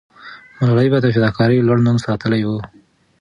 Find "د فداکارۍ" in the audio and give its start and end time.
1.03-1.57